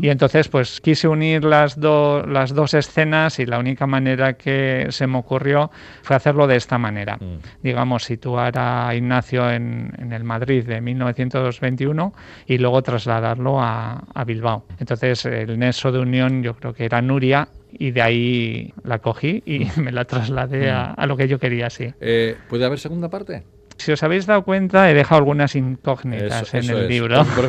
Y 0.00 0.08
entonces, 0.08 0.48
pues 0.48 0.80
quise 0.80 1.08
unir 1.08 1.44
las, 1.44 1.76
las 1.76 2.54
dos 2.54 2.74
escenas 2.74 3.38
y 3.38 3.46
la 3.46 3.58
única 3.58 3.86
manera 3.86 4.34
que 4.34 4.86
se 4.90 5.06
me 5.06 5.18
ocurrió 5.18 5.70
fue 6.02 6.16
hacerlo 6.16 6.46
de 6.46 6.56
esta 6.56 6.78
manera. 6.78 7.16
Mm. 7.16 7.38
Digamos, 7.62 8.04
situar 8.04 8.54
a 8.56 8.94
Ignacio 8.94 9.50
en, 9.50 9.92
en, 9.98 10.12
el 10.12 10.24
Madrid 10.24 10.64
de 10.64 10.80
1921 10.80 12.14
y 12.46 12.58
luego 12.58 12.82
trasladarlo 12.82 13.60
a, 13.60 14.04
a, 14.14 14.24
Bilbao. 14.24 14.64
Entonces 14.78 15.24
el 15.24 15.58
nexo 15.58 15.92
de 15.92 15.98
unión 15.98 16.42
yo 16.42 16.54
creo 16.54 16.72
que 16.74 16.84
era 16.84 17.02
Nuria 17.02 17.48
y 17.80 17.90
de 17.92 18.02
ahí 18.02 18.74
la 18.84 18.98
cogí 18.98 19.42
y 19.46 19.66
me 19.80 19.90
la 19.90 20.04
trasladé 20.04 20.70
a, 20.70 20.92
a 20.92 21.06
lo 21.06 21.16
que 21.16 21.26
yo 21.26 21.40
quería, 21.40 21.70
sí. 21.70 21.92
Eh, 22.00 22.36
¿Puede 22.48 22.66
haber 22.66 22.78
segunda 22.78 23.08
parte? 23.08 23.42
Si 23.78 23.90
os 23.92 24.02
habéis 24.02 24.26
dado 24.26 24.44
cuenta, 24.44 24.90
he 24.90 24.94
dejado 24.94 25.20
algunas 25.20 25.56
incógnitas 25.56 26.52
en 26.52 26.68
el 26.68 26.86
libro. 26.86 27.24
Por, 27.34 27.46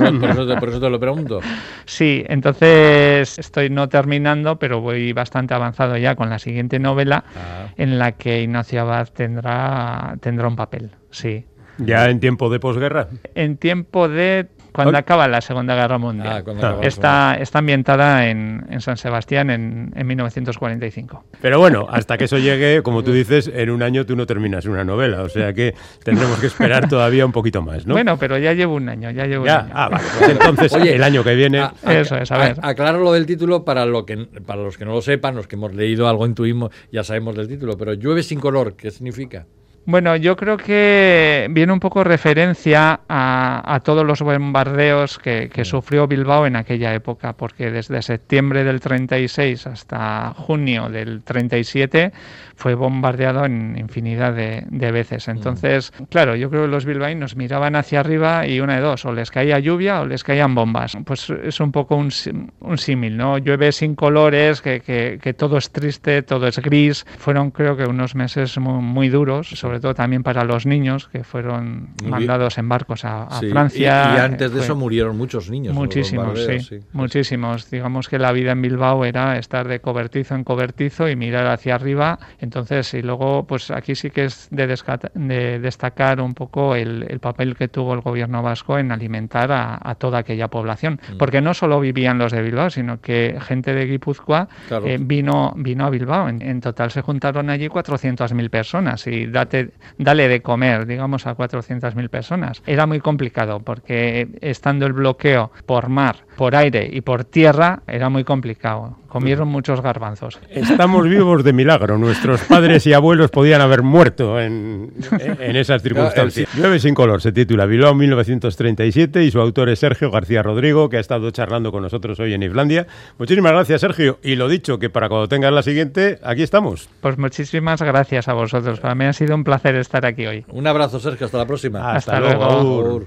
eso, 0.69 0.79
te 0.79 0.89
lo 0.89 0.99
pregunto. 0.99 1.41
Sí, 1.85 2.23
entonces 2.29 3.37
estoy 3.37 3.69
no 3.69 3.89
terminando, 3.89 4.57
pero 4.57 4.79
voy 4.79 5.11
bastante 5.11 5.53
avanzado 5.53 5.97
ya 5.97 6.15
con 6.15 6.29
la 6.29 6.39
siguiente 6.39 6.79
novela, 6.79 7.25
ah. 7.35 7.73
en 7.75 7.99
la 7.99 8.13
que 8.13 8.43
Ignacio 8.43 8.79
Abad 8.79 9.09
tendrá, 9.09 10.15
tendrá 10.21 10.47
un 10.47 10.55
papel. 10.55 10.91
Sí. 11.09 11.45
¿Ya 11.79 12.09
en 12.09 12.21
tiempo 12.21 12.49
de 12.49 12.61
posguerra? 12.61 13.09
En 13.35 13.57
tiempo 13.57 14.07
de 14.07 14.47
cuando 14.71 14.97
acaba 14.97 15.27
la 15.27 15.41
Segunda 15.41 15.75
Guerra 15.75 15.97
Mundial. 15.97 16.43
Ah, 16.61 16.77
está, 16.81 17.35
está 17.35 17.59
ambientada 17.59 18.27
en, 18.27 18.65
en 18.69 18.81
San 18.81 18.97
Sebastián 18.97 19.49
en, 19.49 19.91
en, 19.95 20.07
1945. 20.07 21.23
Pero 21.41 21.59
bueno, 21.59 21.87
hasta 21.89 22.17
que 22.17 22.25
eso 22.25 22.37
llegue, 22.37 22.81
como 22.83 23.03
tú 23.03 23.11
dices, 23.11 23.51
en 23.53 23.69
un 23.69 23.83
año 23.83 24.05
tú 24.05 24.15
no 24.15 24.25
terminas 24.25 24.65
una 24.65 24.83
novela, 24.83 25.21
o 25.21 25.29
sea 25.29 25.53
que 25.53 25.73
tendremos 26.03 26.39
que 26.39 26.47
esperar 26.47 26.87
todavía 26.89 27.25
un 27.25 27.31
poquito 27.31 27.61
más, 27.61 27.85
¿no? 27.85 27.93
Bueno, 27.93 28.17
pero 28.17 28.37
ya 28.37 28.53
llevo 28.53 28.75
un 28.75 28.89
año, 28.89 29.11
ya 29.11 29.25
llevo 29.25 29.43
un 29.43 29.49
año. 29.49 29.71
Ah, 29.73 29.89
vale, 29.89 30.03
pues 30.17 30.31
entonces 30.31 30.73
Oye, 30.73 30.95
el 30.95 31.03
año 31.03 31.23
que 31.23 31.35
viene... 31.35 31.69
eso 31.87 32.17
es, 32.17 32.31
a 32.31 32.37
ver. 32.37 32.55
aclaro 32.61 32.99
lo 32.99 33.13
del 33.13 33.25
título 33.25 33.65
para, 33.65 33.85
lo 33.85 34.05
que, 34.05 34.17
para 34.17 34.61
los 34.61 34.77
que 34.77 34.85
no 34.85 34.93
lo 34.93 35.01
sepan, 35.01 35.35
los 35.35 35.47
que 35.47 35.55
hemos 35.55 35.73
leído 35.73 36.07
algo 36.07 36.25
en 36.25 36.33
turismo, 36.33 36.69
ya 36.91 37.03
sabemos 37.03 37.35
del 37.35 37.47
título, 37.47 37.77
pero 37.77 37.93
Llueve 37.93 38.23
sin 38.23 38.39
color, 38.39 38.75
¿qué 38.75 38.91
significa? 38.91 39.45
Bueno, 39.85 40.15
yo 40.15 40.35
creo 40.35 40.57
que 40.57 41.47
viene 41.49 41.73
un 41.73 41.79
poco 41.79 42.03
referencia 42.03 42.99
a, 43.09 43.79
todos 43.83 44.05
los 44.05 44.21
bombardeos 44.21 45.17
que, 45.17 45.49
sufrió 45.63 46.07
Bilbao 46.07 46.45
en 46.45 46.55
aquella 46.55 46.93
época, 46.93 47.33
porque 47.33 47.71
desde 47.71 48.01
septiembre 48.03 48.63
del 48.63 48.79
36 48.79 49.65
hasta 49.65 50.33
junio 50.35 50.89
del 50.89 51.23
37 51.23 52.11
fue 52.55 52.75
bombardeado 52.75 53.45
en 53.45 53.75
infinidad 53.75 54.33
de, 54.33 54.91
veces. 54.91 55.27
Mm. 55.27 55.31
Entonces, 55.31 55.91
claro, 56.09 56.35
yo 56.35 56.51
creo 56.51 56.63
que 56.63 56.67
los 56.67 56.85
bilbaínos 56.85 57.35
miraban 57.35 57.75
hacia 57.75 58.01
arriba 58.01 58.45
y 58.45 58.59
una 58.59 58.75
de 58.75 58.81
dos, 58.81 59.03
o 59.05 59.13
les 59.13 59.31
caía 59.31 59.57
lluvia 59.57 60.01
o 60.01 60.05
les 60.05 60.23
caían 60.23 60.53
bombas. 60.53 60.95
Pues 61.05 61.31
es 61.31 61.59
un 61.59 61.71
poco 61.71 61.95
un, 61.95 62.11
símil, 62.11 63.17
¿no? 63.17 63.39
Llueve 63.39 63.71
sin 63.71 63.95
colores, 63.95 64.61
que, 64.61 65.35
todo 65.37 65.57
es 65.57 65.71
triste, 65.71 66.21
todo 66.21 66.45
es 66.47 66.59
gris. 66.59 67.05
Fueron 67.17 67.49
creo 67.49 67.75
que 67.75 67.85
unos 67.85 68.13
meses 68.13 68.59
muy, 68.59 68.81
muy 68.81 69.09
duros, 69.09 69.49
sobre 69.49 69.70
todo 69.79 69.93
también 69.93 70.23
para 70.23 70.43
los 70.43 70.65
niños 70.65 71.07
que 71.07 71.23
fueron 71.23 71.89
mandados 72.05 72.57
en 72.57 72.69
barcos 72.69 73.05
a, 73.05 73.27
Francia. 73.49 74.15
Y, 74.15 74.19
antes 74.19 74.51
de 74.51 74.61
eso 74.61 74.75
murieron 74.75 75.17
muchos 75.17 75.49
niños. 75.49 75.73
Muchísimos, 75.73 76.39
sí, 76.45 76.79
muchísimos. 76.93 77.69
Digamos 77.69 78.09
que 78.09 78.19
la 78.19 78.31
vida 78.31 78.51
en 78.51 78.61
Bilbao 78.61 79.05
era 79.05 79.37
estar 79.37 79.67
de 79.67 79.79
cobertizo 79.79 80.35
en 80.35 80.43
cobertizo 80.43 81.09
y 81.09 81.15
mirar 81.15 81.47
hacia 81.47 81.75
arriba. 81.75 82.19
Entonces, 82.39 82.93
y 82.93 83.01
luego, 83.01 83.45
pues 83.45 83.71
aquí 83.71 83.95
sí 83.95 84.09
que 84.09 84.25
es 84.25 84.47
de, 84.51 84.67
de 85.13 85.59
destacar 85.59 86.21
un 86.21 86.33
poco 86.33 86.75
el, 86.75 87.19
papel 87.19 87.55
que 87.55 87.67
tuvo 87.67 87.93
el 87.93 88.01
gobierno 88.01 88.41
vasco 88.41 88.77
en 88.77 88.91
alimentar 88.91 89.51
a, 89.51 89.95
toda 89.95 90.19
aquella 90.19 90.47
población. 90.47 90.99
Mm. 91.13 91.17
Porque 91.17 91.41
no 91.41 91.53
solo 91.53 91.79
vivían 91.79 92.17
los 92.17 92.31
de 92.31 92.41
Bilbao, 92.41 92.69
sino 92.69 93.01
que 93.01 93.37
gente 93.41 93.73
de 93.73 93.85
Guipúzcoa 93.85 94.47
eh, 94.69 94.97
vino, 94.99 95.53
vino 95.55 95.85
a 95.85 95.89
Bilbao. 95.89 96.29
En, 96.29 96.61
total 96.61 96.91
se 96.91 97.01
juntaron 97.01 97.49
allí 97.49 97.67
400.000 97.67 98.49
personas 98.49 99.07
y 99.07 99.27
date, 99.27 99.60
dale 99.97 100.27
de 100.27 100.41
comer, 100.41 100.85
digamos, 100.85 101.27
a 101.27 101.35
400.000 101.35 102.09
personas. 102.09 102.61
Era 102.65 102.85
muy 102.85 102.99
complicado 102.99 103.59
porque 103.59 104.27
estando 104.41 104.85
el 104.85 104.93
bloqueo 104.93 105.51
por 105.65 105.89
mar, 105.89 106.25
por 106.35 106.55
aire 106.55 106.89
y 106.91 107.01
por 107.01 107.23
tierra, 107.23 107.81
era 107.87 108.09
muy 108.09 108.23
complicado. 108.23 108.97
Comieron 109.07 109.49
muchos 109.49 109.81
garbanzos. 109.81 110.39
Estamos 110.49 111.03
vivos 111.09 111.43
de 111.43 111.51
milagro. 111.51 111.97
Nuestros 111.97 112.41
padres 112.41 112.87
y 112.87 112.93
abuelos 112.93 113.29
podían 113.29 113.59
haber 113.59 113.83
muerto 113.83 114.39
en, 114.39 114.93
en 115.19 115.55
esas 115.57 115.81
circunstancias. 115.81 116.47
Llueve 116.55 116.79
sin 116.79 116.95
color 116.95 117.21
se 117.21 117.33
titula 117.33 117.65
Bilbao 117.65 117.93
1937 117.93 119.25
y 119.25 119.31
su 119.31 119.41
autor 119.41 119.67
es 119.67 119.79
Sergio 119.79 120.11
García 120.11 120.41
Rodrigo, 120.43 120.87
que 120.87 120.95
ha 120.95 121.01
estado 121.01 121.29
charlando 121.31 121.73
con 121.73 121.83
nosotros 121.83 122.19
hoy 122.21 122.33
en 122.33 122.43
Islandia. 122.43 122.87
Muchísimas 123.17 123.51
gracias, 123.51 123.81
Sergio. 123.81 124.19
Y 124.23 124.37
lo 124.37 124.47
dicho, 124.47 124.79
que 124.79 124.89
para 124.89 125.09
cuando 125.09 125.27
tengas 125.27 125.51
la 125.51 125.61
siguiente, 125.61 126.19
aquí 126.23 126.43
estamos. 126.43 126.87
Pues 127.01 127.17
muchísimas 127.17 127.81
gracias 127.81 128.29
a 128.29 128.33
vosotros. 128.33 128.79
Para 128.79 128.95
mí 128.95 129.05
ha 129.05 129.13
sido 129.13 129.35
un 129.35 129.43
placer 129.43 129.75
estar 129.75 130.05
aquí 130.05 130.25
hoy. 130.25 130.45
Un 130.47 130.67
abrazo, 130.67 131.01
Sergio. 131.01 131.25
Hasta 131.25 131.37
la 131.37 131.45
próxima. 131.45 131.91
Hasta, 131.91 132.19
luego. 132.19 133.05